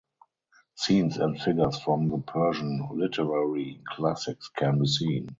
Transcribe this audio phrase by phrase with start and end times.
[0.73, 5.29] Scenes and figures from the Persian literary classics can be seen.